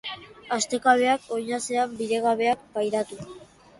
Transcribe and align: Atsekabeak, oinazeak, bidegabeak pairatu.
Atsekabeak, 0.55 1.29
oinazeak, 1.37 1.93
bidegabeak 2.03 2.65
pairatu. 2.79 3.21